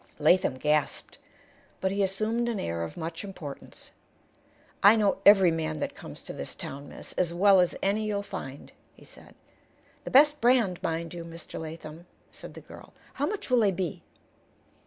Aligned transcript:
Latham 0.17 0.55
gasped, 0.57 1.19
but 1.79 1.91
he 1.91 2.01
assumed 2.01 2.49
an 2.49 2.59
air 2.59 2.83
of 2.83 2.97
much 2.97 3.23
importance. 3.23 3.91
"I 4.81 4.95
know 4.95 5.19
every 5.27 5.51
man 5.51 5.77
that 5.77 5.93
comes 5.93 6.23
to 6.23 6.33
this 6.33 6.55
town, 6.55 6.89
miss, 6.89 7.13
as 7.19 7.35
well 7.35 7.59
as 7.59 7.75
any 7.83 8.05
you'll 8.05 8.23
find," 8.23 8.71
he 8.95 9.05
said. 9.05 9.35
"The 10.03 10.09
best 10.09 10.41
brand, 10.41 10.81
mind 10.81 11.13
you, 11.13 11.23
Mr. 11.23 11.59
Latham," 11.61 12.07
said 12.31 12.55
the 12.55 12.61
girl. 12.61 12.93
"How 13.13 13.27
much 13.27 13.51
will 13.51 13.59
they 13.59 13.69
be?" 13.69 14.01